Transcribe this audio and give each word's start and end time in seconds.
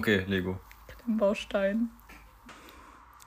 Okay, 0.00 0.24
Lego. 0.26 0.58
Baustein. 1.06 1.90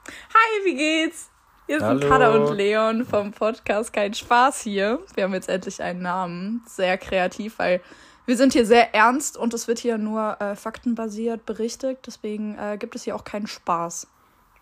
Hi, 0.08 0.64
wie 0.64 0.74
geht's? 0.74 1.30
Hier 1.68 1.78
sind 1.78 1.88
Hallo. 1.88 2.08
Kada 2.08 2.34
und 2.34 2.52
Leon 2.56 3.04
vom 3.04 3.30
Podcast 3.30 3.92
Kein 3.92 4.12
Spaß 4.12 4.62
hier. 4.62 4.98
Wir 5.14 5.22
haben 5.22 5.34
jetzt 5.34 5.48
endlich 5.48 5.80
einen 5.80 6.02
Namen. 6.02 6.64
Sehr 6.66 6.98
kreativ, 6.98 7.60
weil 7.60 7.80
wir 8.26 8.36
sind 8.36 8.54
hier 8.54 8.66
sehr 8.66 8.92
ernst 8.92 9.36
und 9.36 9.54
es 9.54 9.68
wird 9.68 9.78
hier 9.78 9.98
nur 9.98 10.40
äh, 10.40 10.56
faktenbasiert 10.56 11.46
berichtet. 11.46 12.04
Deswegen 12.08 12.58
äh, 12.58 12.76
gibt 12.76 12.96
es 12.96 13.04
hier 13.04 13.14
auch 13.14 13.22
keinen 13.22 13.46
Spaß. 13.46 14.08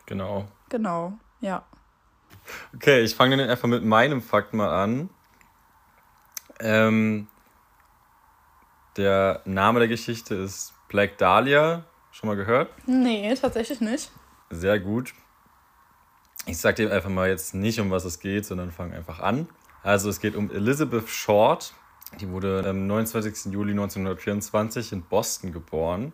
Genau. 0.04 0.46
Genau, 0.68 1.14
ja. 1.40 1.64
Okay, 2.74 3.00
ich 3.00 3.14
fange 3.14 3.38
dann 3.38 3.48
einfach 3.48 3.68
mit 3.68 3.84
meinem 3.84 4.20
Fakt 4.20 4.52
mal 4.52 4.68
an. 4.68 5.08
Ähm, 6.60 7.26
der 8.98 9.40
Name 9.46 9.78
der 9.78 9.88
Geschichte 9.88 10.34
ist 10.34 10.74
Black 10.88 11.16
Dahlia. 11.16 11.86
Schon 12.12 12.28
mal 12.28 12.36
gehört? 12.36 12.70
Nee, 12.86 13.34
tatsächlich 13.34 13.80
nicht. 13.80 14.12
Sehr 14.50 14.78
gut. 14.78 15.14
Ich 16.46 16.58
sag 16.58 16.76
dir 16.76 16.92
einfach 16.92 17.08
mal 17.08 17.28
jetzt 17.28 17.54
nicht, 17.54 17.80
um 17.80 17.90
was 17.90 18.04
es 18.04 18.20
geht, 18.20 18.44
sondern 18.44 18.70
fang 18.70 18.92
einfach 18.92 19.20
an. 19.20 19.48
Also 19.82 20.10
es 20.10 20.20
geht 20.20 20.36
um 20.36 20.50
Elizabeth 20.50 21.08
Short. 21.08 21.72
Die 22.20 22.28
wurde 22.28 22.64
am 22.68 22.86
29. 22.86 23.52
Juli 23.52 23.72
1924 23.72 24.92
in 24.92 25.02
Boston 25.02 25.52
geboren. 25.52 26.12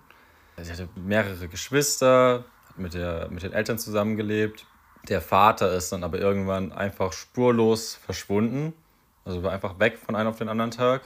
Sie 0.57 0.71
hatte 0.71 0.89
mehrere 0.95 1.49
Geschwister, 1.49 2.45
hat 2.69 2.79
mit, 2.79 2.95
der, 2.95 3.29
mit 3.31 3.43
den 3.43 3.53
Eltern 3.53 3.79
zusammengelebt. 3.79 4.67
Der 5.09 5.21
Vater 5.21 5.73
ist 5.73 5.91
dann 5.91 6.05
aber 6.05 6.19
irgendwann 6.19 6.73
einfach 6.73 7.13
spurlos 7.13 7.95
verschwunden. 7.95 8.73
Also 9.29 9.43
war 9.43 9.53
einfach 9.53 9.79
weg 9.79 9.99
von 9.99 10.17
einem 10.17 10.31
auf 10.31 10.39
den 10.39 10.49
anderen 10.49 10.71
Tag. 10.71 11.03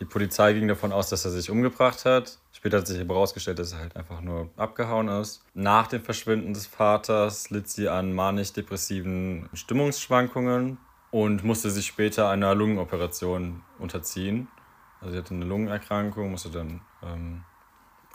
Die 0.00 0.04
Polizei 0.04 0.52
ging 0.54 0.66
davon 0.66 0.90
aus, 0.92 1.08
dass 1.08 1.24
er 1.24 1.30
sich 1.30 1.50
umgebracht 1.50 2.04
hat. 2.04 2.38
Später 2.52 2.78
hat 2.78 2.88
sich 2.88 3.00
aber 3.00 3.14
herausgestellt, 3.14 3.60
dass 3.60 3.72
er 3.72 3.78
halt 3.78 3.96
einfach 3.96 4.20
nur 4.20 4.50
abgehauen 4.56 5.06
ist. 5.06 5.44
Nach 5.54 5.86
dem 5.86 6.02
Verschwinden 6.02 6.52
des 6.52 6.66
Vaters 6.66 7.50
litt 7.50 7.68
sie 7.68 7.88
an 7.88 8.12
manisch-depressiven 8.12 9.48
Stimmungsschwankungen 9.52 10.78
und 11.12 11.44
musste 11.44 11.70
sich 11.70 11.86
später 11.86 12.28
einer 12.28 12.56
Lungenoperation 12.56 13.62
unterziehen. 13.78 14.48
Also 15.00 15.12
sie 15.12 15.18
hatte 15.18 15.34
eine 15.34 15.44
Lungenerkrankung, 15.44 16.32
musste 16.32 16.50
dann 16.50 16.80
ähm, 17.04 17.44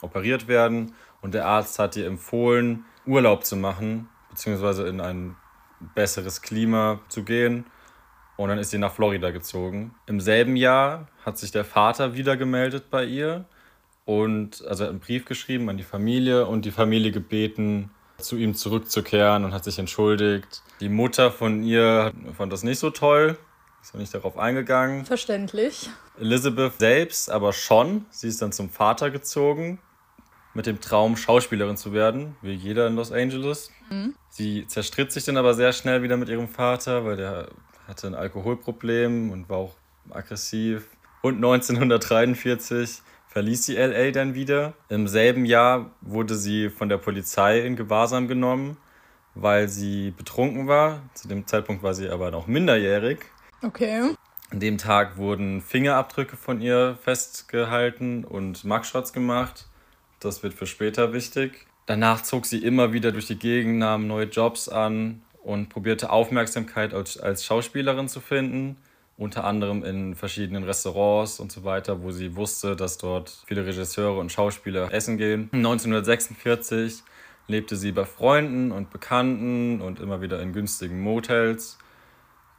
operiert 0.01 0.49
werden 0.49 0.95
und 1.21 1.33
der 1.33 1.45
Arzt 1.45 1.79
hat 1.79 1.95
ihr 1.95 2.07
empfohlen, 2.07 2.83
Urlaub 3.05 3.45
zu 3.45 3.55
machen, 3.55 4.09
beziehungsweise 4.29 4.85
in 4.85 4.99
ein 4.99 5.37
besseres 5.95 6.41
Klima 6.41 6.99
zu 7.07 7.23
gehen. 7.23 7.65
Und 8.39 8.47
dann 8.47 8.57
ist 8.57 8.69
sie 8.69 8.77
nach 8.77 8.93
Florida 8.93 9.31
gezogen. 9.31 9.93
Im 10.05 10.21
selben 10.21 10.55
Jahr 10.55 11.09
hat 11.25 11.37
sich 11.37 11.51
der 11.51 11.65
Vater 11.65 12.15
wieder 12.15 12.37
gemeldet 12.37 12.89
bei 12.89 13.03
ihr 13.03 13.43
und 14.05 14.65
also 14.65 14.85
hat 14.85 14.91
einen 14.91 15.01
Brief 15.01 15.25
geschrieben 15.25 15.69
an 15.69 15.75
die 15.75 15.83
Familie 15.83 16.47
und 16.47 16.63
die 16.63 16.71
Familie 16.71 17.11
gebeten, 17.11 17.91
zu 18.17 18.37
ihm 18.37 18.55
zurückzukehren 18.55 19.43
und 19.43 19.53
hat 19.53 19.65
sich 19.65 19.77
entschuldigt. 19.77 20.63
Die 20.79 20.87
Mutter 20.87 21.31
von 21.31 21.63
ihr 21.63 22.13
fand 22.37 22.53
das 22.53 22.63
nicht 22.63 22.79
so 22.79 22.91
toll, 22.91 23.37
ist 23.81 23.93
auch 23.93 23.99
nicht 23.99 24.13
darauf 24.13 24.37
eingegangen. 24.37 25.03
Verständlich. 25.03 25.89
Elizabeth 26.17 26.79
selbst 26.79 27.29
aber 27.29 27.51
schon. 27.51 28.05
Sie 28.09 28.29
ist 28.29 28.41
dann 28.41 28.53
zum 28.53 28.69
Vater 28.69 29.11
gezogen 29.11 29.79
mit 30.53 30.65
dem 30.65 30.79
Traum, 30.79 31.17
Schauspielerin 31.17 31.75
zu 31.75 31.91
werden, 31.91 32.37
wie 32.41 32.53
jeder 32.53 32.87
in 32.87 32.95
Los 32.95 33.11
Angeles. 33.11 33.69
Sie 34.29 34.65
zerstritt 34.65 35.11
sich 35.11 35.25
dann 35.25 35.35
aber 35.35 35.55
sehr 35.55 35.73
schnell 35.73 36.03
wieder 36.03 36.15
mit 36.15 36.29
ihrem 36.29 36.47
Vater, 36.47 37.03
weil 37.03 37.17
der 37.17 37.49
hatte 37.89 38.07
ein 38.07 38.15
Alkoholproblem 38.15 39.31
und 39.31 39.49
war 39.49 39.57
auch 39.57 39.75
aggressiv. 40.11 40.87
Und 41.21 41.35
1943 41.35 43.01
verließ 43.27 43.65
sie 43.65 43.75
LA 43.75 44.11
dann 44.11 44.35
wieder. 44.35 44.73
Im 44.87 45.07
selben 45.07 45.45
Jahr 45.45 45.91
wurde 46.01 46.35
sie 46.35 46.69
von 46.69 46.87
der 46.87 46.97
Polizei 46.97 47.59
in 47.59 47.75
Gewahrsam 47.75 48.27
genommen, 48.27 48.77
weil 49.35 49.67
sie 49.67 50.11
betrunken 50.11 50.67
war. 50.67 51.01
Zu 51.15 51.27
dem 51.27 51.45
Zeitpunkt 51.47 51.83
war 51.83 51.93
sie 51.93 52.09
aber 52.09 52.31
noch 52.31 52.47
minderjährig. 52.47 53.19
Okay. 53.61 54.15
An 54.51 54.59
dem 54.59 54.77
Tag 54.77 55.17
wurden 55.17 55.61
Fingerabdrücke 55.61 56.37
von 56.37 56.61
ihr 56.61 56.97
festgehalten 57.03 58.23
und 58.23 58.63
Mugshots 58.63 59.13
gemacht. 59.13 59.67
Das 60.19 60.43
wird 60.43 60.53
für 60.53 60.65
später 60.65 61.13
wichtig. 61.13 61.67
Danach 61.85 62.21
zog 62.21 62.45
sie 62.45 62.63
immer 62.63 62.93
wieder 62.93 63.11
durch 63.11 63.27
die 63.27 63.37
Gegend, 63.37 63.79
nahm 63.79 64.07
neue 64.07 64.25
Jobs 64.25 64.69
an 64.69 65.21
und 65.49 65.69
probierte 65.69 66.11
Aufmerksamkeit 66.11 66.93
als, 66.93 67.17
als 67.17 67.43
Schauspielerin 67.43 68.07
zu 68.07 68.19
finden. 68.19 68.77
Unter 69.17 69.43
anderem 69.43 69.83
in 69.83 70.15
verschiedenen 70.15 70.63
Restaurants 70.63 71.39
und 71.39 71.51
so 71.51 71.63
weiter, 71.63 72.03
wo 72.03 72.11
sie 72.11 72.35
wusste, 72.35 72.75
dass 72.75 72.99
dort 72.99 73.43
viele 73.47 73.65
Regisseure 73.65 74.19
und 74.19 74.31
Schauspieler 74.31 74.93
essen 74.93 75.17
gehen. 75.17 75.49
1946 75.51 77.03
lebte 77.47 77.75
sie 77.75 77.91
bei 77.91 78.05
Freunden 78.05 78.71
und 78.71 78.91
Bekannten 78.91 79.81
und 79.81 79.99
immer 79.99 80.21
wieder 80.21 80.39
in 80.39 80.53
günstigen 80.53 81.01
Motels. 81.01 81.79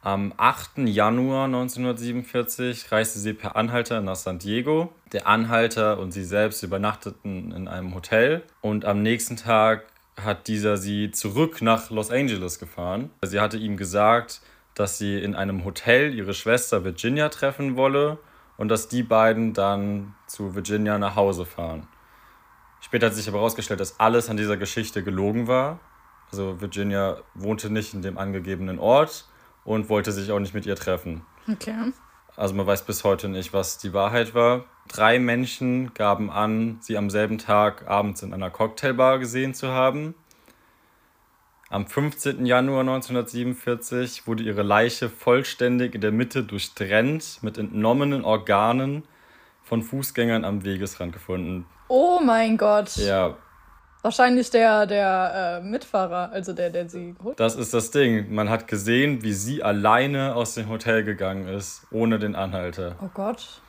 Am 0.03 0.33
8. 0.35 0.79
Januar 0.79 1.45
1947 1.45 2.91
reiste 2.91 3.19
sie 3.19 3.33
per 3.33 3.55
Anhalter 3.55 4.01
nach 4.01 4.17
San 4.17 4.37
Diego. 4.37 4.93
Der 5.13 5.27
Anhalter 5.27 5.97
und 5.97 6.11
sie 6.11 6.25
selbst 6.25 6.61
übernachteten 6.61 7.53
in 7.53 7.67
einem 7.69 7.95
Hotel 7.95 8.43
und 8.59 8.83
am 8.83 9.01
nächsten 9.01 9.37
Tag 9.37 9.85
hat 10.17 10.47
dieser 10.47 10.77
sie 10.77 11.11
zurück 11.11 11.61
nach 11.61 11.89
Los 11.89 12.11
Angeles 12.11 12.59
gefahren. 12.59 13.09
Sie 13.23 13.39
hatte 13.39 13.57
ihm 13.57 13.77
gesagt, 13.77 14.41
dass 14.73 14.97
sie 14.97 15.19
in 15.19 15.35
einem 15.35 15.65
Hotel 15.65 16.13
ihre 16.13 16.33
Schwester 16.33 16.83
Virginia 16.83 17.29
treffen 17.29 17.75
wolle 17.75 18.17
und 18.57 18.69
dass 18.69 18.87
die 18.87 19.03
beiden 19.03 19.53
dann 19.53 20.15
zu 20.27 20.55
Virginia 20.55 20.97
nach 20.97 21.15
Hause 21.15 21.45
fahren. 21.45 21.87
Später 22.79 23.07
hat 23.07 23.13
sich 23.13 23.27
aber 23.27 23.39
herausgestellt, 23.39 23.79
dass 23.79 23.99
alles 23.99 24.29
an 24.29 24.37
dieser 24.37 24.57
Geschichte 24.57 25.03
gelogen 25.03 25.47
war. 25.47 25.79
Also 26.31 26.61
Virginia 26.61 27.17
wohnte 27.33 27.69
nicht 27.69 27.93
in 27.93 28.01
dem 28.01 28.17
angegebenen 28.17 28.79
Ort 28.79 29.27
und 29.63 29.89
wollte 29.89 30.11
sich 30.11 30.31
auch 30.31 30.39
nicht 30.39 30.53
mit 30.53 30.65
ihr 30.65 30.75
treffen. 30.75 31.25
Okay. 31.51 31.91
Also 32.41 32.55
man 32.55 32.65
weiß 32.65 32.85
bis 32.85 33.03
heute 33.03 33.29
nicht, 33.29 33.53
was 33.53 33.77
die 33.77 33.93
Wahrheit 33.93 34.33
war. 34.33 34.65
Drei 34.87 35.19
Menschen 35.19 35.93
gaben 35.93 36.31
an, 36.31 36.79
sie 36.81 36.97
am 36.97 37.11
selben 37.11 37.37
Tag 37.37 37.87
abends 37.87 38.23
in 38.23 38.33
einer 38.33 38.49
Cocktailbar 38.49 39.19
gesehen 39.19 39.53
zu 39.53 39.67
haben. 39.67 40.15
Am 41.69 41.85
15. 41.85 42.47
Januar 42.47 42.79
1947 42.79 44.25
wurde 44.25 44.41
ihre 44.41 44.63
Leiche 44.63 45.07
vollständig 45.07 45.93
in 45.93 46.01
der 46.01 46.11
Mitte 46.11 46.43
durchtrennt 46.43 47.43
mit 47.43 47.59
entnommenen 47.59 48.25
Organen 48.25 49.03
von 49.61 49.83
Fußgängern 49.83 50.43
am 50.43 50.65
Wegesrand 50.65 51.13
gefunden. 51.13 51.67
Oh 51.89 52.21
mein 52.25 52.57
Gott. 52.57 52.95
Ja, 52.95 53.37
Wahrscheinlich 54.01 54.49
der, 54.49 54.87
der 54.87 55.61
äh, 55.61 55.65
Mitfahrer, 55.65 56.31
also 56.31 56.53
der, 56.53 56.71
der 56.71 56.89
sie 56.89 57.13
geholt 57.13 57.39
das 57.39 57.55
ist 57.55 57.73
das 57.73 57.91
Ding. 57.91 58.33
Man 58.33 58.49
hat 58.49 58.67
gesehen, 58.67 59.21
wie 59.21 59.33
sie 59.33 59.61
alleine 59.61 60.35
aus 60.35 60.55
dem 60.55 60.69
Hotel 60.69 61.03
gegangen 61.03 61.47
ist, 61.47 61.85
ohne 61.91 62.17
den 62.17 62.35
Anhalter. 62.35 62.95
Oh 63.01 63.09
Gott. 63.13 63.61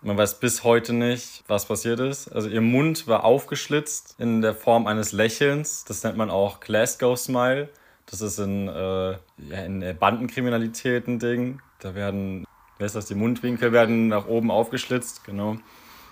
Man 0.00 0.16
weiß 0.16 0.38
bis 0.40 0.62
heute 0.62 0.92
nicht, 0.92 1.42
was 1.48 1.66
passiert 1.66 2.00
ist. 2.00 2.28
Also 2.28 2.48
ihr 2.48 2.60
Mund 2.60 3.08
war 3.08 3.24
aufgeschlitzt 3.24 4.14
in 4.18 4.42
der 4.42 4.54
Form 4.54 4.86
eines 4.86 5.12
Lächelns. 5.12 5.84
Das 5.86 6.04
nennt 6.04 6.16
man 6.16 6.30
auch 6.30 6.60
Glasgow 6.60 7.18
Smile. 7.18 7.68
Das 8.06 8.20
ist 8.20 8.38
in, 8.38 8.68
äh, 8.68 9.12
ja, 9.12 9.64
in 9.64 9.96
Bandenkriminalität 9.98 11.08
ein 11.08 11.18
Ding. 11.18 11.60
Da 11.80 11.94
werden, 11.94 12.46
wer 12.78 12.86
ist 12.86 12.94
das, 12.94 13.06
die 13.06 13.14
Mundwinkel 13.14 13.72
werden 13.72 14.08
nach 14.08 14.28
oben 14.28 14.50
aufgeschlitzt, 14.50 15.24
genau. 15.24 15.56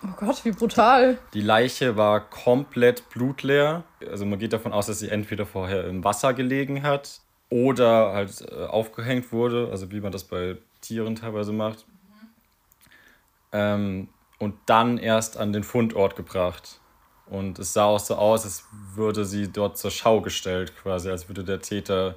Oh 0.06 0.14
Gott, 0.16 0.44
wie 0.44 0.52
brutal. 0.52 1.18
Die 1.34 1.40
Leiche 1.40 1.96
war 1.96 2.20
komplett 2.20 3.08
blutleer. 3.08 3.84
Also 4.08 4.24
man 4.24 4.38
geht 4.38 4.52
davon 4.52 4.72
aus, 4.72 4.86
dass 4.86 5.00
sie 5.00 5.08
entweder 5.08 5.46
vorher 5.46 5.86
im 5.86 6.04
Wasser 6.04 6.34
gelegen 6.34 6.82
hat 6.82 7.20
oder 7.50 8.12
halt 8.12 8.44
äh, 8.50 8.66
aufgehängt 8.66 9.32
wurde, 9.32 9.68
also 9.70 9.90
wie 9.90 10.00
man 10.00 10.12
das 10.12 10.24
bei 10.24 10.56
Tieren 10.80 11.16
teilweise 11.16 11.52
macht. 11.52 11.86
Ähm, 13.52 14.08
und 14.38 14.54
dann 14.66 14.98
erst 14.98 15.38
an 15.38 15.52
den 15.52 15.64
Fundort 15.64 16.14
gebracht. 16.16 16.80
Und 17.26 17.58
es 17.58 17.72
sah 17.72 17.84
auch 17.86 17.98
so 17.98 18.14
aus, 18.16 18.44
als 18.44 18.64
würde 18.94 19.24
sie 19.24 19.50
dort 19.50 19.78
zur 19.78 19.90
Schau 19.90 20.20
gestellt, 20.20 20.74
quasi, 20.80 21.10
als 21.10 21.28
würde 21.28 21.42
der 21.42 21.60
Täter 21.60 22.16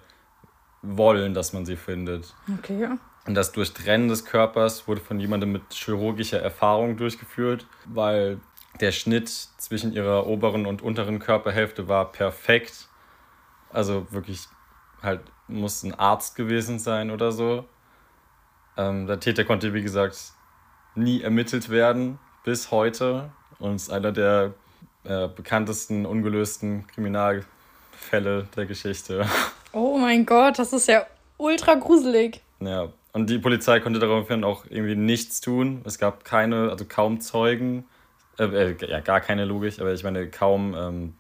wollen, 0.82 1.34
dass 1.34 1.54
man 1.54 1.66
sie 1.66 1.76
findet. 1.76 2.34
Okay. 2.60 2.90
Und 3.26 3.36
das 3.36 3.52
Durchtrennen 3.52 4.08
des 4.08 4.26
Körpers 4.26 4.88
wurde 4.88 5.02
von 5.02 5.20
jemandem 5.20 5.52
mit 5.52 5.62
chirurgischer 5.72 6.42
Erfahrung 6.42 6.98
durchgeführt, 6.98 7.66
weil 7.86 8.40
der 8.80 8.92
Schnitt 8.92 9.30
zwischen 9.30 9.94
ihrer 9.94 10.28
oberen 10.28 10.66
und 10.66 10.82
unteren 10.82 11.20
Körperhälfte 11.20 11.88
war 11.88 12.12
perfekt. 12.12 12.88
Also 13.72 14.12
wirklich 14.12 14.48
halt 15.02 15.22
muss 15.48 15.84
ein 15.84 15.94
Arzt 15.94 16.36
gewesen 16.36 16.80
sein 16.80 17.12
oder 17.12 17.32
so. 17.32 17.66
Ähm, 18.78 19.08
der 19.08 19.20
Täter 19.20 19.44
konnte, 19.44 19.74
wie 19.74 19.82
gesagt, 19.82 20.18
nie 20.96 21.22
ermittelt 21.22 21.70
werden 21.70 22.20
bis 22.44 22.72
heute 22.72 23.32
und 23.60 23.76
ist 23.76 23.92
einer 23.92 24.12
der 24.12 24.54
äh, 25.04 25.28
bekanntesten 25.28 26.06
ungelösten 26.06 26.88
Kriminalfälle 26.88 28.48
der 28.56 28.66
Geschichte. 28.66 29.26
Oh 29.72 30.00
mein 30.00 30.26
Gott, 30.26 30.58
das 30.58 30.74
ist 30.74 30.88
ja 30.88 31.06
ultra 31.38 31.76
gruselig. 31.76 32.42
Ja, 32.60 32.90
und 33.14 33.30
die 33.30 33.40
Polizei 33.40 33.80
konnte 33.80 34.00
daraufhin 34.00 34.44
auch 34.44 34.66
irgendwie 34.70 34.96
nichts 34.96 35.42
tun. 35.42 35.82
Es 35.86 35.98
gab 35.98 36.24
keine, 36.24 36.70
also 36.70 36.86
kaum 36.88 37.20
Zeugen. 37.22 37.86
Äh, 38.38 38.46
äh, 38.72 38.76
ja, 38.88 39.00
gar 39.02 39.20
keine 39.22 39.46
Logik, 39.46 39.80
aber 39.80 39.94
ich 39.94 40.04
meine, 40.04 40.30
kaum, 40.30 40.74
ähm, 40.76 41.14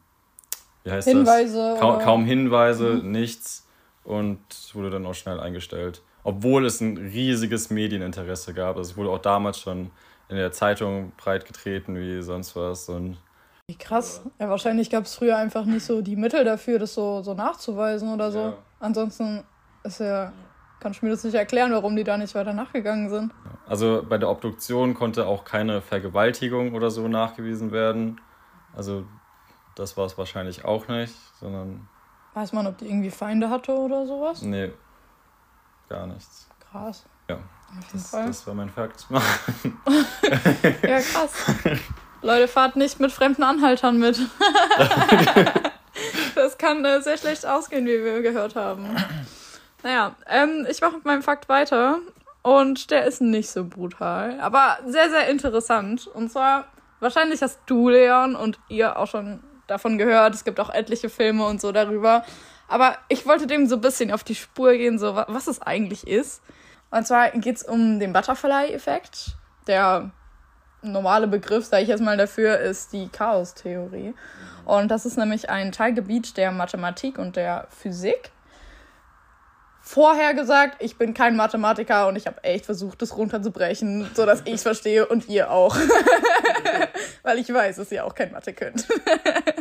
wie 0.83 0.91
heißt 0.91 1.07
Hinweise 1.07 1.57
das? 1.71 1.79
Kaum, 1.79 1.95
oder- 1.95 2.03
kaum 2.03 2.25
Hinweise, 2.25 3.01
nichts 3.03 3.67
und 4.03 4.39
es 4.49 4.73
wurde 4.73 4.89
dann 4.89 5.05
auch 5.05 5.13
schnell 5.15 5.39
eingestellt. 5.39 6.01
Obwohl 6.23 6.65
es 6.65 6.79
ein 6.81 6.97
riesiges 6.97 7.69
Medieninteresse 7.69 8.53
gab. 8.53 8.77
Also 8.77 8.91
es 8.91 8.97
wurde 8.97 9.09
auch 9.09 9.19
damals 9.19 9.59
schon 9.59 9.91
in 10.29 10.35
der 10.35 10.51
Zeitung 10.51 11.11
breit 11.17 11.45
getreten 11.45 11.95
wie 11.97 12.21
sonst 12.21 12.55
was. 12.55 12.87
Und 12.89 13.17
Wie 13.67 13.75
krass. 13.77 14.21
Ja, 14.39 14.49
wahrscheinlich 14.49 14.89
gab 14.89 15.05
es 15.05 15.15
früher 15.15 15.37
einfach 15.37 15.65
nicht 15.65 15.85
so 15.85 16.01
die 16.01 16.15
Mittel 16.15 16.43
dafür, 16.43 16.77
das 16.79 16.93
so, 16.93 17.21
so 17.23 17.33
nachzuweisen 17.33 18.13
oder 18.13 18.31
so. 18.31 18.39
Ja. 18.39 18.57
Ansonsten 18.79 19.43
ist 19.83 19.99
ja, 20.01 20.31
kann 20.79 20.91
ich 20.93 21.01
mir 21.01 21.09
das 21.09 21.23
nicht 21.23 21.35
erklären, 21.35 21.71
warum 21.71 21.95
die 21.95 22.03
da 22.03 22.17
nicht 22.17 22.33
weiter 22.35 22.53
nachgegangen 22.53 23.09
sind. 23.09 23.33
also 23.67 24.05
bei 24.07 24.17
der 24.17 24.29
Obduktion 24.29 24.93
konnte 24.93 25.25
auch 25.27 25.43
keine 25.43 25.81
Vergewaltigung 25.81 26.73
oder 26.73 26.89
so 26.91 27.07
nachgewiesen 27.07 27.71
werden. 27.71 28.21
Also 28.75 29.05
das 29.75 29.97
war 29.97 30.05
es 30.05 30.17
wahrscheinlich 30.17 30.65
auch 30.65 30.87
nicht, 30.87 31.13
sondern 31.39 31.87
Weiß 32.33 32.53
man, 32.53 32.67
ob 32.67 32.77
die 32.77 32.85
irgendwie 32.87 33.09
Feinde 33.09 33.49
hatte 33.49 33.73
oder 33.73 34.05
sowas? 34.05 34.41
nee, 34.41 34.71
gar 35.89 36.05
nichts. 36.07 36.47
Krass. 36.71 37.05
Ja, 37.27 37.37
das, 37.91 38.11
das 38.11 38.47
war 38.47 38.53
mein 38.53 38.69
Fakt. 38.69 39.07
Ja, 40.83 40.99
krass. 40.99 41.31
Leute, 42.21 42.47
fahrt 42.47 42.75
nicht 42.75 42.99
mit 42.99 43.11
fremden 43.11 43.43
Anhaltern 43.43 43.97
mit. 43.97 44.19
das 46.35 46.57
kann 46.57 46.83
äh, 46.85 47.01
sehr 47.01 47.17
schlecht 47.17 47.45
ausgehen, 47.45 47.85
wie 47.85 48.03
wir 48.03 48.21
gehört 48.21 48.55
haben. 48.55 48.85
Naja, 49.83 50.15
ähm, 50.27 50.67
ich 50.69 50.81
mache 50.81 50.95
mit 50.95 51.05
meinem 51.05 51.21
Fakt 51.23 51.49
weiter. 51.49 51.99
Und 52.41 52.89
der 52.89 53.05
ist 53.05 53.21
nicht 53.21 53.49
so 53.49 53.65
brutal, 53.65 54.39
aber 54.39 54.77
sehr, 54.85 55.09
sehr 55.09 55.27
interessant. 55.27 56.07
Und 56.07 56.31
zwar, 56.31 56.65
wahrscheinlich 57.01 57.41
hast 57.41 57.59
du, 57.65 57.89
Leon, 57.89 58.35
und 58.35 58.57
ihr 58.69 58.97
auch 58.97 59.07
schon 59.07 59.41
davon 59.67 59.97
gehört. 59.97 60.33
Es 60.35 60.45
gibt 60.45 60.59
auch 60.59 60.69
etliche 60.69 61.09
Filme 61.09 61.45
und 61.45 61.59
so 61.59 61.71
darüber. 61.73 62.23
Aber 62.69 62.95
ich 63.09 63.25
wollte 63.25 63.45
dem 63.45 63.67
so 63.67 63.75
ein 63.75 63.81
bisschen 63.81 64.11
auf 64.11 64.23
die 64.23 64.35
Spur 64.35 64.71
gehen, 64.73 64.97
so 64.99 65.15
wa- 65.15 65.25
was 65.27 65.47
es 65.47 65.61
eigentlich 65.61 66.07
ist. 66.07 66.41
Und 66.91 67.05
zwar 67.05 67.29
geht 67.31 67.57
es 67.57 67.63
um 67.63 67.99
den 67.99 68.13
Butterfly-Effekt. 68.13 69.35
Der 69.67 70.11
normale 70.81 71.27
Begriff, 71.27 71.65
sage 71.65 71.83
ich 71.83 71.89
jetzt 71.89 72.01
mal 72.01 72.17
dafür, 72.17 72.57
ist 72.59 72.93
die 72.93 73.09
Chaostheorie. 73.09 74.13
Und 74.65 74.89
das 74.89 75.05
ist 75.05 75.17
nämlich 75.17 75.49
ein 75.49 75.71
Teilgebiet 75.73 76.37
der 76.37 76.51
Mathematik 76.51 77.17
und 77.17 77.35
der 77.35 77.67
Physik. 77.69 78.31
Vorher 79.91 80.35
gesagt, 80.35 80.83
ich 80.83 80.97
bin 80.99 81.15
kein 81.15 81.35
Mathematiker 81.35 82.07
und 82.07 82.15
ich 82.15 82.27
habe 82.27 82.43
echt 82.43 82.65
versucht, 82.65 83.01
das 83.01 83.17
runterzubrechen, 83.17 84.07
sodass 84.13 84.43
ich 84.45 84.53
es 84.53 84.61
verstehe 84.61 85.07
und 85.07 85.27
ihr 85.27 85.49
auch. 85.49 85.75
Weil 87.23 87.39
ich 87.39 87.51
weiß, 87.51 87.77
dass 87.77 87.91
ihr 87.91 88.05
auch 88.05 88.13
kein 88.13 88.31
Mathe 88.31 88.53
könnt. 88.53 88.87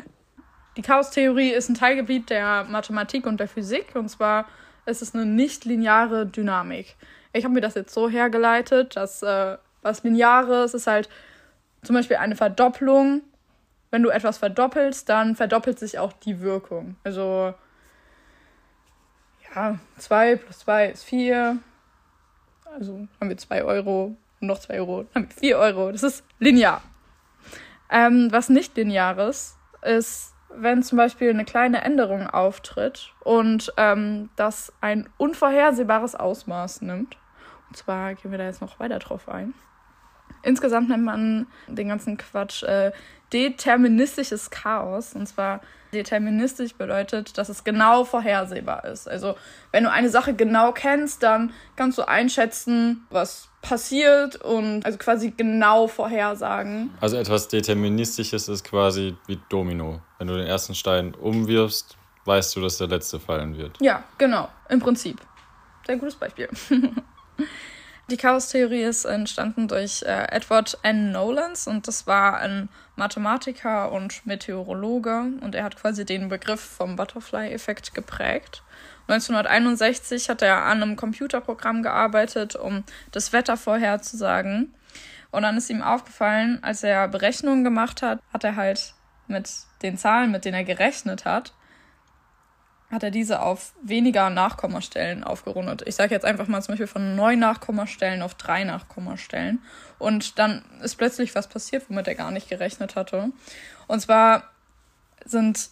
Die 0.77 0.83
Chaostheorie 0.83 1.49
ist 1.49 1.71
ein 1.71 1.77
Teilgebiet 1.77 2.29
der 2.29 2.65
Mathematik 2.65 3.25
und 3.25 3.41
der 3.41 3.49
Physik. 3.49 3.95
Und 3.95 4.11
zwar 4.11 4.45
ist 4.85 5.01
es 5.01 5.15
eine 5.15 5.25
nicht-lineare 5.25 6.27
Dynamik. 6.27 6.97
Ich 7.33 7.45
habe 7.45 7.55
mir 7.55 7.63
das 7.63 7.75
jetzt 7.75 7.95
so 7.95 8.11
hergeleitet, 8.11 8.97
dass 8.97 9.23
äh, 9.23 9.57
was 9.81 10.05
Lineares 10.05 10.75
ist 10.75 10.87
halt 10.87 11.09
zum 11.83 11.97
Beispiel 11.97 12.19
eine 12.19 12.37
Verdopplung. 12.37 13.23
Wenn 13.91 14.03
du 14.03 14.11
etwas 14.11 14.37
verdoppelst, 14.37 15.09
dann 15.09 15.37
verdoppelt 15.37 15.79
sich 15.79 15.99
auch 15.99 16.13
die 16.13 16.43
Wirkung. 16.43 16.97
Also, 17.03 17.55
ja, 19.55 19.79
2 19.99 20.37
plus 20.37 20.59
2 20.61 20.87
ist 20.89 21.05
4. 21.05 21.59
Also 22.65 23.09
haben 23.21 23.29
wir 23.29 23.37
2 23.37 23.65
Euro 23.65 24.17
und 24.41 24.47
noch 24.47 24.59
2 24.59 24.79
Euro, 24.79 25.05
dann 25.15 25.25
haben 25.25 25.31
wir 25.31 25.37
4 25.37 25.59
Euro. 25.59 25.93
Das 25.93 26.03
ist 26.03 26.25
linear. 26.39 26.83
Ähm, 27.91 28.29
was 28.31 28.49
nicht 28.49 28.77
lineares 28.77 29.57
ist, 29.83 30.35
wenn 30.51 30.83
zum 30.83 30.99
Beispiel 30.99 31.31
eine 31.31 31.45
kleine 31.45 31.83
Änderung 31.83 32.27
auftritt 32.27 33.13
und 33.21 33.73
ähm, 33.77 34.31
das 34.37 34.73
ein 34.81 35.09
unvorhersehbares 35.17 36.15
Ausmaß 36.15 36.83
nimmt. 36.83 37.17
Und 37.69 37.77
zwar 37.77 38.15
gehen 38.15 38.31
wir 38.31 38.39
da 38.39 38.45
jetzt 38.45 38.61
noch 38.61 38.81
weiter 38.81 38.99
drauf 38.99 39.29
ein. 39.29 39.55
Insgesamt 40.43 40.89
nennt 40.89 41.05
man 41.05 41.47
den 41.67 41.89
ganzen 41.89 42.17
Quatsch 42.17 42.63
äh, 42.63 42.93
deterministisches 43.33 44.51
Chaos. 44.51 45.15
Und 45.15 45.27
zwar 45.27 45.61
deterministisch 45.93 46.75
bedeutet, 46.75 47.39
dass 47.39 47.49
es 47.49 47.65
genau 47.65 48.05
vorhersehbar 48.05 48.85
ist. 48.85 49.09
Also 49.09 49.37
wenn 49.73 49.85
du 49.85 49.91
eine 49.91 50.09
Sache 50.09 50.35
genau 50.35 50.73
kennst, 50.73 51.23
dann 51.23 51.53
kannst 51.77 51.99
du 51.99 52.09
einschätzen, 52.09 53.07
was 53.11 53.49
passiert 53.63 54.37
und 54.37 54.85
also 54.85 54.99
quasi 54.99 55.33
genau 55.37 55.89
vorhersagen. 55.89 56.91
Also 57.01 57.17
etwas 57.17 57.49
Deterministisches 57.49 58.49
ist 58.49 58.65
quasi 58.65 59.17
wie 59.27 59.39
Domino. 59.49 60.01
Wenn 60.19 60.29
du 60.29 60.37
den 60.37 60.47
ersten 60.47 60.75
Stein 60.75 61.15
umwirfst, 61.15 61.97
weißt 62.25 62.57
du, 62.57 62.61
dass 62.61 62.79
der 62.79 62.89
letzte 62.89 63.19
fallen 63.19 63.57
wird. 63.57 63.77
Ja, 63.81 64.05
genau, 64.19 64.49
im 64.69 64.81
Prinzip. 64.81 65.21
Sehr 65.87 65.97
gutes 65.97 66.17
Beispiel. 66.17 66.49
Die 68.11 68.17
Chaostheorie 68.17 68.85
ist 68.85 69.05
entstanden 69.05 69.69
durch 69.69 70.03
äh, 70.03 70.29
Edward 70.31 70.79
N. 70.83 71.13
Nolans 71.13 71.67
und 71.67 71.87
das 71.87 72.07
war 72.07 72.39
ein 72.39 72.71
Mathematiker 72.97 73.93
und 73.93 74.25
Meteorologe 74.25 75.27
und 75.43 75.55
er 75.55 75.65
hat 75.65 75.77
quasi 75.77 76.07
den 76.07 76.31
Begriff 76.31 76.61
vom 76.61 76.97
Butterfly-Effekt 76.97 77.95
geprägt. 77.95 78.63
1961 79.09 80.31
hat 80.31 80.41
er 80.41 80.65
an 80.65 80.83
einem 80.83 80.97
Computerprogramm 80.97 81.83
gearbeitet, 81.83 82.57
um 82.57 82.83
das 83.13 83.35
Wetter 83.35 83.59
vorherzusagen. 83.59 84.75
Und 85.31 85.43
dann 85.43 85.59
ist 85.59 85.69
ihm 85.69 85.83
aufgefallen, 85.83 86.61
als 86.63 86.83
er 86.83 87.09
Berechnungen 87.09 87.63
gemacht 87.63 88.01
hat, 88.01 88.21
hat 88.33 88.43
er 88.43 88.57
halt 88.57 88.95
mit 89.27 89.51
den 89.83 89.99
Zahlen, 89.99 90.31
mit 90.31 90.47
denen 90.47 90.57
er 90.57 90.65
gerechnet 90.65 91.27
hat, 91.27 91.53
hat 92.91 93.03
er 93.03 93.11
diese 93.11 93.43
auf 93.43 93.75
weniger 93.83 94.31
Nachkommastellen 94.31 95.23
aufgerundet. 95.23 95.83
Ich 95.87 95.95
sage 95.95 96.15
jetzt 96.15 96.25
einfach 96.25 96.49
mal 96.49 96.63
zum 96.63 96.73
Beispiel 96.73 96.87
von 96.87 97.17
neun 97.17 97.39
Nachkommastellen 97.39 98.23
auf 98.23 98.35
drei 98.35 98.65
Nachkommastellen. 98.65 99.63
Und 99.99 100.39
dann 100.39 100.65
ist 100.83 100.97
plötzlich 100.97 101.35
was 101.35 101.49
passiert, 101.49 101.85
womit 101.89 102.09
er 102.09 102.15
gar 102.15 102.31
nicht 102.31 102.49
gerechnet 102.49 102.97
hatte. 102.97 103.31
Und 103.89 104.01
zwar 104.01 104.45
sind 105.25 105.69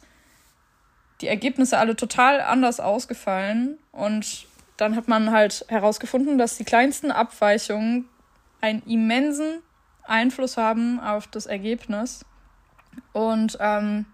die 1.22 1.28
Ergebnisse 1.28 1.78
alle 1.78 1.96
total 1.96 2.42
anders 2.42 2.80
ausgefallen. 2.80 3.78
Und 3.92 4.46
dann 4.76 4.94
hat 4.94 5.08
man 5.08 5.30
halt 5.30 5.64
herausgefunden, 5.68 6.36
dass 6.36 6.58
die 6.58 6.64
kleinsten 6.64 7.10
Abweichungen 7.10 8.06
einen 8.60 8.82
immensen 8.82 9.62
Einfluss 10.04 10.58
haben 10.58 11.00
auf 11.00 11.26
das 11.28 11.46
Ergebnis. 11.46 12.26
Und 13.12 13.56
ähm, 13.58 14.04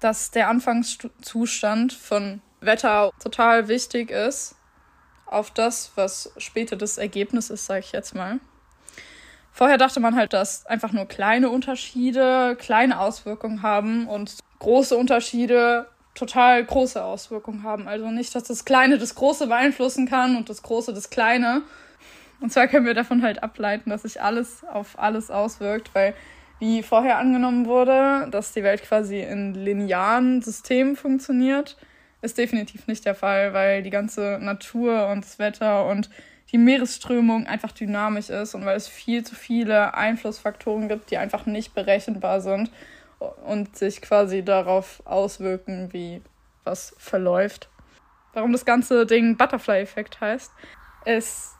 dass 0.00 0.30
der 0.30 0.48
Anfangszustand 0.48 1.92
von 1.92 2.40
Wetter 2.60 3.12
total 3.22 3.68
wichtig 3.68 4.10
ist 4.10 4.54
auf 5.26 5.50
das, 5.50 5.92
was 5.94 6.32
später 6.38 6.76
das 6.76 6.98
Ergebnis 6.98 7.50
ist, 7.50 7.66
sage 7.66 7.80
ich 7.80 7.92
jetzt 7.92 8.14
mal. 8.14 8.40
Vorher 9.52 9.76
dachte 9.76 10.00
man 10.00 10.14
halt, 10.16 10.32
dass 10.32 10.66
einfach 10.66 10.92
nur 10.92 11.06
kleine 11.06 11.50
Unterschiede 11.50 12.56
kleine 12.58 13.00
Auswirkungen 13.00 13.62
haben 13.62 14.06
und 14.06 14.36
große 14.60 14.96
Unterschiede 14.96 15.88
total 16.14 16.64
große 16.64 17.02
Auswirkungen 17.02 17.62
haben. 17.62 17.88
Also 17.88 18.10
nicht, 18.10 18.34
dass 18.34 18.44
das 18.44 18.64
Kleine 18.64 18.98
das 18.98 19.14
Große 19.14 19.46
beeinflussen 19.46 20.08
kann 20.08 20.36
und 20.36 20.48
das 20.48 20.62
Große 20.62 20.92
das 20.92 21.10
Kleine. 21.10 21.62
Und 22.40 22.52
zwar 22.52 22.68
können 22.68 22.86
wir 22.86 22.94
davon 22.94 23.22
halt 23.22 23.42
ableiten, 23.42 23.90
dass 23.90 24.02
sich 24.02 24.22
alles 24.22 24.62
auf 24.64 24.98
alles 24.98 25.30
auswirkt, 25.30 25.90
weil 25.92 26.14
wie 26.58 26.82
vorher 26.82 27.18
angenommen 27.18 27.66
wurde, 27.66 28.28
dass 28.30 28.52
die 28.52 28.62
Welt 28.62 28.82
quasi 28.82 29.20
in 29.20 29.54
linearen 29.54 30.42
Systemen 30.42 30.96
funktioniert, 30.96 31.76
ist 32.20 32.38
definitiv 32.38 32.86
nicht 32.86 33.04
der 33.04 33.14
Fall, 33.14 33.54
weil 33.54 33.82
die 33.82 33.90
ganze 33.90 34.38
Natur 34.40 35.08
und 35.08 35.24
das 35.24 35.38
Wetter 35.38 35.86
und 35.86 36.10
die 36.50 36.58
Meeresströmung 36.58 37.46
einfach 37.46 37.72
dynamisch 37.72 38.30
ist 38.30 38.54
und 38.54 38.64
weil 38.64 38.76
es 38.76 38.88
viel 38.88 39.24
zu 39.24 39.34
viele 39.34 39.94
Einflussfaktoren 39.94 40.88
gibt, 40.88 41.10
die 41.10 41.18
einfach 41.18 41.46
nicht 41.46 41.74
berechenbar 41.74 42.40
sind 42.40 42.70
und 43.44 43.76
sich 43.76 44.00
quasi 44.00 44.42
darauf 44.42 45.02
auswirken, 45.04 45.92
wie 45.92 46.22
was 46.64 46.94
verläuft. 46.98 47.68
Warum 48.32 48.52
das 48.52 48.64
ganze 48.64 49.06
Ding 49.06 49.36
Butterfly-Effekt 49.36 50.20
heißt, 50.20 50.52
ist, 51.04 51.54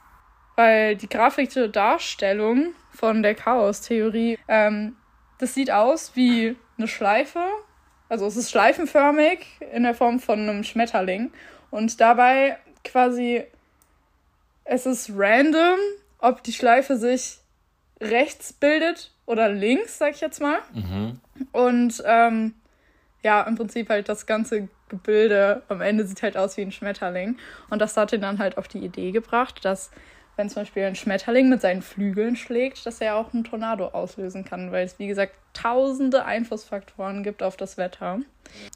weil 0.59 0.97
die 0.97 1.07
grafische 1.07 1.69
Darstellung 1.69 2.73
von 2.91 3.23
der 3.23 3.33
Chaos-Theorie, 3.33 4.37
ähm, 4.49 4.97
das 5.37 5.53
sieht 5.53 5.71
aus 5.71 6.17
wie 6.17 6.57
eine 6.77 6.89
Schleife. 6.89 7.39
Also 8.09 8.25
es 8.25 8.35
ist 8.35 8.51
schleifenförmig 8.51 9.45
in 9.71 9.83
der 9.83 9.93
Form 9.93 10.19
von 10.19 10.37
einem 10.37 10.65
Schmetterling. 10.65 11.31
Und 11.71 12.01
dabei 12.01 12.57
quasi, 12.83 13.45
es 14.65 14.85
ist 14.85 15.13
random, 15.15 15.79
ob 16.17 16.43
die 16.43 16.51
Schleife 16.51 16.97
sich 16.97 17.37
rechts 18.01 18.51
bildet 18.51 19.13
oder 19.25 19.47
links, 19.47 19.97
sag 19.97 20.15
ich 20.15 20.19
jetzt 20.19 20.41
mal. 20.41 20.59
Mhm. 20.73 21.21
Und 21.53 22.03
ähm, 22.05 22.53
ja, 23.23 23.43
im 23.43 23.55
Prinzip 23.55 23.87
halt 23.87 24.09
das 24.09 24.25
ganze 24.25 24.67
Gebilde 24.89 25.63
am 25.69 25.79
Ende 25.79 26.05
sieht 26.05 26.21
halt 26.21 26.35
aus 26.35 26.57
wie 26.57 26.63
ein 26.63 26.73
Schmetterling. 26.73 27.37
Und 27.69 27.79
das 27.79 27.95
hat 27.95 28.11
ihn 28.11 28.19
dann 28.19 28.39
halt 28.39 28.57
auf 28.57 28.67
die 28.67 28.79
Idee 28.79 29.11
gebracht, 29.11 29.63
dass 29.63 29.89
wenn 30.39 30.49
zum 30.49 30.61
Beispiel 30.61 30.85
ein 30.85 30.95
Schmetterling 30.95 31.49
mit 31.49 31.59
seinen 31.59 31.81
Flügeln 31.81 32.37
schlägt, 32.37 32.85
dass 32.85 33.01
er 33.01 33.17
auch 33.17 33.33
einen 33.33 33.43
Tornado 33.43 33.87
auslösen 33.89 34.45
kann, 34.45 34.71
weil 34.71 34.85
es, 34.85 34.97
wie 34.97 35.07
gesagt, 35.07 35.33
tausende 35.53 36.23
Einflussfaktoren 36.23 37.23
gibt 37.23 37.43
auf 37.43 37.57
das 37.57 37.77
Wetter. 37.77 38.19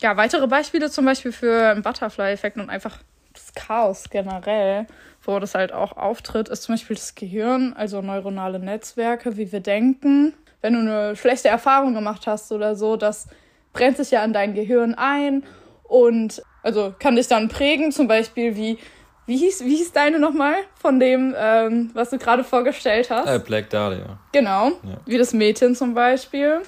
Ja, 0.01 0.17
weitere 0.17 0.45
Beispiele 0.47 0.89
zum 0.91 1.05
Beispiel 1.05 1.31
für 1.31 1.69
einen 1.69 1.81
Butterfly-Effekt 1.81 2.57
und 2.57 2.69
einfach 2.69 2.99
das 3.31 3.53
Chaos 3.53 4.09
generell, 4.09 4.87
wo 5.23 5.39
das 5.39 5.55
halt 5.55 5.71
auch 5.71 5.95
auftritt, 5.95 6.49
ist 6.49 6.63
zum 6.63 6.73
Beispiel 6.75 6.97
das 6.97 7.15
Gehirn, 7.15 7.73
also 7.77 8.01
neuronale 8.01 8.59
Netzwerke, 8.59 9.37
wie 9.37 9.49
wir 9.53 9.61
denken. 9.61 10.33
Wenn 10.61 10.73
du 10.73 10.79
eine 10.81 11.15
schlechte 11.15 11.47
Erfahrung 11.47 11.93
gemacht 11.93 12.27
hast 12.27 12.51
oder 12.51 12.75
so, 12.75 12.97
das 12.97 13.29
brennt 13.71 13.95
sich 13.95 14.11
ja 14.11 14.21
an 14.21 14.33
dein 14.33 14.53
Gehirn 14.53 14.95
ein 14.95 15.45
und 15.83 16.43
also 16.61 16.93
kann 16.99 17.15
dich 17.15 17.29
dann 17.29 17.47
prägen, 17.47 17.93
zum 17.93 18.09
Beispiel 18.09 18.57
wie 18.57 18.77
wie 19.25 19.37
hieß, 19.37 19.63
wie 19.63 19.75
hieß 19.77 19.93
deine 19.93 20.19
nochmal 20.19 20.55
von 20.75 20.99
dem, 20.99 21.33
ähm, 21.37 21.91
was 21.93 22.09
du 22.09 22.17
gerade 22.17 22.43
vorgestellt 22.43 23.09
hast? 23.09 23.27
Äh, 23.27 23.39
Black 23.39 23.69
Dahlia. 23.69 24.19
Genau, 24.31 24.67
ja. 24.67 24.97
wie 25.05 25.17
das 25.17 25.33
Mädchen 25.33 25.75
zum 25.75 25.93
Beispiel. 25.93 26.61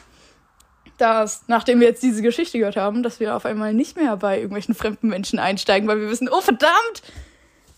Dass, 0.97 1.43
nachdem 1.47 1.81
wir 1.81 1.87
jetzt 1.87 2.03
diese 2.03 2.21
Geschichte 2.21 2.57
gehört 2.57 2.77
haben, 2.77 3.03
dass 3.03 3.19
wir 3.19 3.35
auf 3.35 3.45
einmal 3.45 3.73
nicht 3.73 3.97
mehr 3.97 4.15
bei 4.15 4.37
irgendwelchen 4.37 4.73
fremden 4.73 5.09
Menschen 5.09 5.39
einsteigen, 5.39 5.89
weil 5.89 5.99
wir 5.99 6.09
wissen, 6.09 6.29
oh 6.31 6.39
verdammt, 6.39 7.03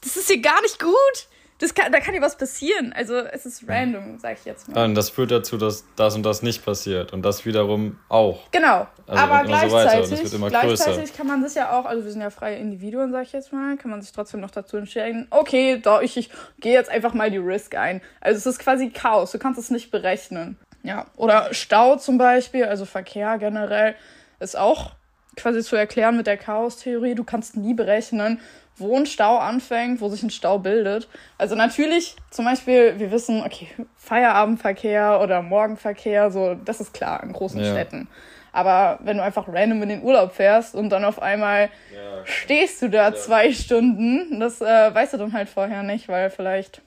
das 0.02 0.18
ist 0.18 0.28
hier 0.28 0.40
gar 0.40 0.62
nicht 0.62 0.80
gut 0.80 1.28
das 1.60 1.74
kann, 1.74 1.92
da 1.92 2.00
kann 2.00 2.14
dir 2.14 2.22
was 2.22 2.38
passieren. 2.38 2.94
Also 2.94 3.16
es 3.16 3.46
ist 3.46 3.68
random, 3.68 4.20
sag 4.20 4.38
ich 4.38 4.46
jetzt 4.46 4.70
mal. 4.70 4.86
Und 4.86 4.96
das 4.96 5.10
führt 5.10 5.32
dazu, 5.32 5.58
dass 5.58 5.86
das 5.96 6.16
und 6.16 6.24
das 6.24 6.44
nicht 6.44 6.64
passiert. 6.64 7.14
Und 7.14 7.24
das 7.24 7.46
wiederum 7.46 7.98
auch. 8.10 8.52
Genau. 8.52 8.88
Also 9.08 9.24
aber 9.24 9.44
gleichzeitig, 9.44 10.30
so 10.30 10.40
gleichzeitig 10.46 11.14
kann 11.16 11.28
man 11.28 11.48
sich 11.48 11.56
ja 11.56 11.78
auch, 11.78 11.86
also 11.86 12.04
wir 12.04 12.12
sind 12.12 12.22
ja 12.22 12.30
freie 12.30 12.58
Individuen, 12.58 13.12
sag 13.12 13.24
ich 13.24 13.34
jetzt 13.34 13.52
mal, 13.52 13.76
kann 13.78 13.90
man 13.90 14.02
sich 14.02 14.12
trotzdem 14.12 14.40
noch 14.40 14.52
dazu 14.52 14.78
entscheiden, 14.78 15.28
okay, 15.32 15.80
doch, 15.82 16.02
ich, 16.02 16.18
ich 16.18 16.30
gehe 16.60 16.74
jetzt 16.74 16.92
einfach 16.92 17.14
mal 17.14 17.32
die 17.32 17.38
Risk 17.38 17.76
ein. 17.76 18.02
Also 18.22 18.38
es 18.38 18.46
ist 18.46 18.60
quasi 18.60 18.90
Chaos, 18.90 19.32
du 19.32 19.40
kannst 19.40 19.60
es 19.60 19.72
nicht 19.72 19.90
berechnen. 19.90 20.58
Ja. 20.84 21.08
Oder 21.16 21.54
Stau 21.54 21.96
zum 21.96 22.18
Beispiel, 22.18 22.66
also 22.66 22.86
Verkehr 22.86 23.38
generell, 23.40 23.96
ist 24.40 24.58
auch 24.58 24.92
quasi 25.36 25.64
zu 25.64 25.76
erklären 25.76 26.18
mit 26.18 26.28
der 26.28 26.38
Chaos-Theorie. 26.38 27.16
Du 27.16 27.24
kannst 27.24 27.58
nie 27.58 27.74
berechnen, 27.74 28.40
wo 28.78 28.96
ein 28.96 29.06
Stau 29.06 29.38
anfängt, 29.38 30.02
wo 30.02 30.10
sich 30.10 30.24
ein 30.24 30.30
Stau 30.30 30.60
bildet. 30.60 31.08
Also 31.38 31.56
natürlich, 31.56 32.16
zum 32.30 32.46
Beispiel, 32.46 33.00
wir 33.00 33.12
wissen, 33.12 33.44
okay, 33.44 33.68
Feierabendverkehr 33.98 35.20
oder 35.22 35.42
Morgenverkehr, 35.42 36.32
so, 36.32 36.56
das 36.56 36.80
ist 36.80 36.94
klar 36.94 37.24
in 37.24 37.34
großen 37.34 37.62
ja. 37.62 37.72
Städten. 37.72 38.08
Aber 38.52 39.00
wenn 39.04 39.18
du 39.18 39.24
einfach 39.24 39.48
random 39.48 39.84
in 39.84 39.90
den 39.90 40.04
Urlaub 40.04 40.32
fährst 40.34 40.74
und 40.74 40.90
dann 40.90 41.06
auf 41.06 41.22
einmal 41.22 41.70
ja, 41.94 42.26
stehst 42.26 42.82
du 42.82 42.90
da 42.90 43.10
ja. 43.10 43.14
zwei 43.16 43.54
Stunden, 43.54 44.40
das 44.40 44.62
äh, 44.62 44.66
weißt 44.66 45.14
du 45.14 45.18
dann 45.18 45.34
halt 45.34 45.50
vorher 45.50 45.84
nicht, 45.84 46.08
weil 46.10 46.30
vielleicht 46.30 46.82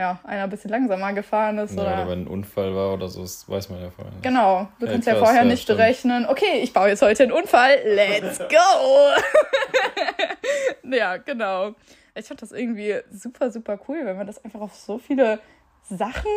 ja, 0.00 0.18
einer 0.24 0.44
ein 0.44 0.50
bisschen 0.50 0.70
langsamer 0.70 1.12
gefahren 1.12 1.58
ist. 1.58 1.76
Ja, 1.76 1.82
oder, 1.82 1.92
oder 1.92 2.08
wenn 2.08 2.22
ein 2.22 2.26
Unfall 2.26 2.74
war 2.74 2.94
oder 2.94 3.08
so, 3.08 3.20
das 3.20 3.46
weiß 3.46 3.68
man 3.68 3.82
ja 3.82 3.90
vorher 3.90 4.12
nicht. 4.12 4.22
Genau, 4.22 4.66
du 4.78 4.86
ja, 4.86 4.92
kannst 4.92 5.06
krass, 5.06 5.18
ja 5.18 5.24
vorher 5.24 5.44
nicht 5.44 5.62
stimmt. 5.62 5.78
berechnen, 5.78 6.26
okay, 6.26 6.60
ich 6.62 6.72
baue 6.72 6.88
jetzt 6.88 7.02
heute 7.02 7.24
einen 7.24 7.32
Unfall, 7.32 7.78
let's 7.84 8.38
go! 8.48 9.10
ja, 10.90 11.18
genau. 11.18 11.72
Ich 12.14 12.24
fand 12.26 12.40
das 12.40 12.50
irgendwie 12.52 12.96
super, 13.12 13.50
super 13.50 13.78
cool, 13.88 14.00
wenn 14.04 14.16
man 14.16 14.26
das 14.26 14.42
einfach 14.42 14.62
auf 14.62 14.74
so 14.74 14.96
viele 14.96 15.38
Sachen 15.82 16.30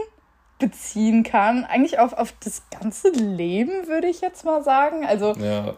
beziehen 0.60 1.24
kann. 1.24 1.64
Eigentlich 1.64 2.00
auf, 2.00 2.12
auf 2.12 2.34
das 2.44 2.64
ganze 2.70 3.12
Leben, 3.12 3.88
würde 3.88 4.08
ich 4.08 4.20
jetzt 4.20 4.44
mal 4.44 4.62
sagen. 4.62 5.06
Also 5.06 5.34
ja. 5.36 5.76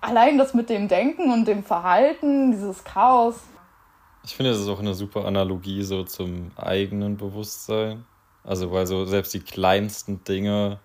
allein 0.00 0.38
das 0.38 0.54
mit 0.54 0.70
dem 0.70 0.86
Denken 0.86 1.32
und 1.32 1.48
dem 1.48 1.64
Verhalten, 1.64 2.52
dieses 2.52 2.84
Chaos, 2.84 3.40
ich 4.28 4.36
finde, 4.36 4.52
das 4.52 4.60
ist 4.60 4.68
auch 4.68 4.78
eine 4.78 4.92
super 4.92 5.24
Analogie 5.24 5.82
so 5.82 6.04
zum 6.04 6.50
eigenen 6.54 7.16
Bewusstsein. 7.16 8.04
Also, 8.44 8.70
weil 8.70 8.86
so 8.86 9.06
selbst 9.06 9.32
die 9.32 9.40
kleinsten 9.40 10.22
Dinge 10.22 10.80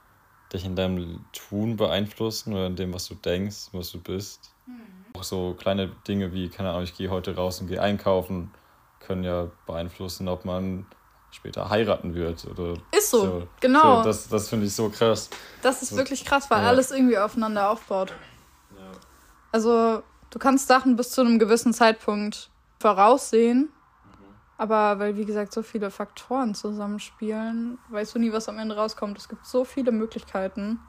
dich 0.53 0.63
in 0.63 0.77
deinem 0.77 1.25
Tun 1.33 1.75
beeinflussen 1.75 2.53
oder 2.53 2.67
in 2.67 2.77
dem, 2.77 2.93
was 2.93 3.09
du 3.09 3.15
denkst, 3.15 3.67
was 3.73 3.91
du 3.91 3.99
bist. 3.99 4.53
Mhm. 4.65 4.81
Auch 5.13 5.23
so 5.23 5.55
kleine 5.59 5.89
Dinge 6.07 6.31
wie, 6.31 6.47
keine 6.47 6.69
Ahnung, 6.69 6.83
ich 6.83 6.95
gehe 6.95 7.09
heute 7.09 7.35
raus 7.35 7.59
und 7.59 7.67
gehe 7.67 7.81
einkaufen, 7.81 8.49
können 9.01 9.25
ja 9.25 9.51
beeinflussen, 9.65 10.29
ob 10.29 10.45
man 10.45 10.85
später 11.31 11.69
heiraten 11.69 12.15
wird. 12.15 12.45
Oder 12.47 12.75
ist 12.95 13.09
so, 13.09 13.25
so. 13.25 13.47
genau. 13.59 13.97
So, 13.97 14.03
das 14.03 14.29
das 14.29 14.47
finde 14.47 14.67
ich 14.67 14.73
so 14.73 14.87
krass. 14.89 15.29
Das 15.61 15.81
ist 15.81 15.93
wirklich 15.97 16.23
krass, 16.23 16.49
weil 16.49 16.61
ja. 16.61 16.69
alles 16.69 16.91
irgendwie 16.91 17.17
aufeinander 17.17 17.69
aufbaut. 17.69 18.13
Ja. 18.77 18.91
Also, 19.51 20.01
du 20.29 20.39
kannst 20.39 20.69
Sachen 20.69 20.95
bis 20.95 21.11
zu 21.11 21.19
einem 21.19 21.39
gewissen 21.39 21.73
Zeitpunkt 21.73 22.49
voraussehen. 22.83 23.69
Aber 24.57 24.99
weil, 24.99 25.17
wie 25.17 25.25
gesagt, 25.25 25.51
so 25.53 25.63
viele 25.63 25.89
Faktoren 25.89 26.53
zusammenspielen, 26.53 27.79
weißt 27.89 28.13
du 28.13 28.19
nie, 28.19 28.31
was 28.31 28.47
am 28.49 28.59
Ende 28.59 28.75
rauskommt. 28.75 29.17
Es 29.17 29.27
gibt 29.27 29.45
so 29.45 29.65
viele 29.65 29.91
Möglichkeiten. 29.91 30.79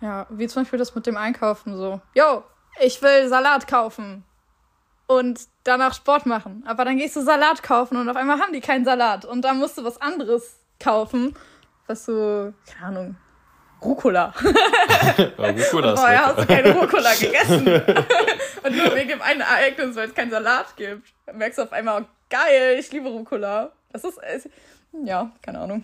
Ja, 0.00 0.26
wie 0.28 0.46
zum 0.46 0.62
Beispiel 0.62 0.78
das 0.78 0.94
mit 0.94 1.06
dem 1.06 1.16
Einkaufen 1.16 1.76
so. 1.76 2.00
Jo, 2.14 2.44
ich 2.80 3.00
will 3.02 3.28
Salat 3.28 3.66
kaufen. 3.66 4.24
Und 5.06 5.40
danach 5.64 5.94
Sport 5.94 6.26
machen. 6.26 6.62
Aber 6.66 6.84
dann 6.84 6.98
gehst 6.98 7.16
du 7.16 7.22
Salat 7.22 7.62
kaufen 7.62 7.96
und 7.96 8.08
auf 8.10 8.16
einmal 8.16 8.38
haben 8.38 8.52
die 8.52 8.60
keinen 8.60 8.84
Salat. 8.84 9.24
Und 9.24 9.42
dann 9.42 9.58
musst 9.58 9.78
du 9.78 9.84
was 9.84 10.00
anderes 10.02 10.60
kaufen, 10.78 11.34
was 11.86 12.04
du, 12.04 12.52
keine 12.66 12.86
Ahnung, 12.86 13.16
Rucola. 13.82 14.34
Rucola 15.38 15.92
ist 15.92 16.00
Vorher 16.00 16.26
hast 16.26 16.38
du 16.40 16.46
keine 16.46 16.74
Rucola 16.74 17.14
gegessen. 17.14 17.64
und 18.68 18.76
nur 18.76 18.94
wegen 18.94 19.08
dem 19.08 19.22
einen 19.22 19.40
Ereignis, 19.40 19.96
weil 19.96 20.08
es 20.08 20.14
keinen 20.14 20.30
Salat 20.30 20.76
gibt, 20.76 21.08
merkst 21.32 21.58
du 21.58 21.62
auf 21.62 21.72
einmal, 21.72 22.06
geil, 22.30 22.76
ich 22.78 22.90
liebe 22.92 23.08
Rucola. 23.08 23.72
Das 23.92 24.04
ist, 24.04 24.18
ist 24.34 24.48
ja, 25.04 25.30
keine 25.42 25.60
Ahnung. 25.60 25.82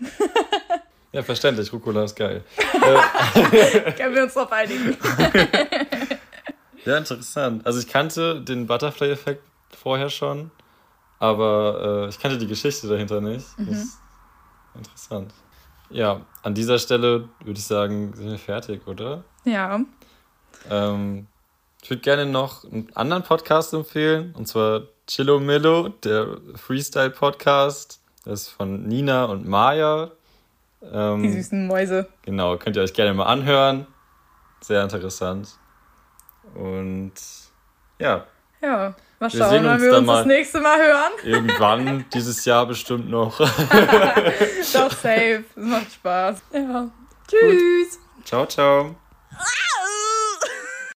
ja, 1.12 1.22
verständlich, 1.22 1.72
Rucola 1.72 2.04
ist 2.04 2.16
geil. 2.16 2.44
Können 3.96 4.14
wir 4.14 4.22
uns 4.24 4.34
drauf 4.34 4.52
einigen. 4.52 4.96
ja, 6.84 6.98
interessant. 6.98 7.66
Also 7.66 7.80
ich 7.80 7.88
kannte 7.88 8.40
den 8.40 8.66
Butterfly-Effekt 8.66 9.42
vorher 9.76 10.10
schon, 10.10 10.50
aber 11.18 12.06
äh, 12.06 12.08
ich 12.08 12.18
kannte 12.18 12.38
die 12.38 12.46
Geschichte 12.46 12.88
dahinter 12.88 13.20
nicht. 13.20 13.46
Mhm. 13.58 13.88
Interessant. 14.74 15.32
Ja, 15.90 16.22
an 16.42 16.54
dieser 16.54 16.78
Stelle 16.78 17.28
würde 17.44 17.58
ich 17.58 17.66
sagen, 17.66 18.14
sind 18.14 18.30
wir 18.30 18.38
fertig, 18.38 18.86
oder? 18.86 19.22
Ja. 19.44 19.80
Ähm, 20.70 21.26
ich 21.84 21.90
würde 21.90 22.00
gerne 22.00 22.24
noch 22.24 22.64
einen 22.64 22.88
anderen 22.94 23.24
Podcast 23.24 23.74
empfehlen, 23.74 24.34
und 24.38 24.48
zwar 24.48 24.84
Chillo 25.06 25.38
Millo, 25.38 25.90
der 25.90 26.38
Freestyle-Podcast. 26.54 28.00
Das 28.24 28.40
ist 28.44 28.48
von 28.48 28.84
Nina 28.84 29.26
und 29.26 29.46
Maya. 29.46 30.10
Ähm, 30.90 31.22
Die 31.22 31.30
süßen 31.30 31.66
Mäuse. 31.66 32.08
Genau, 32.22 32.56
könnt 32.56 32.76
ihr 32.76 32.82
euch 32.82 32.94
gerne 32.94 33.12
mal 33.12 33.26
anhören. 33.26 33.86
Sehr 34.62 34.82
interessant. 34.82 35.50
Und 36.54 37.12
ja. 37.98 38.24
Ja, 38.62 38.94
mal 39.20 39.28
schauen, 39.28 39.40
wir 39.40 39.48
sehen 39.50 39.66
uns 39.66 39.82
wenn 39.82 39.90
wir 39.90 39.98
uns 39.98 40.06
das 40.06 40.26
nächste 40.26 40.60
Mal 40.62 40.78
hören. 40.78 41.12
Irgendwann 41.24 42.06
dieses 42.14 42.46
Jahr 42.46 42.64
bestimmt 42.64 43.10
noch. 43.10 43.36
Doch, 43.38 44.90
safe. 44.90 45.44
Es 45.54 45.56
macht 45.56 45.92
Spaß. 45.92 46.42
Ja. 46.54 46.88
Tschüss. 47.28 47.98
Gut. 47.98 48.24
Ciao, 48.24 48.46
ciao. 48.46 48.96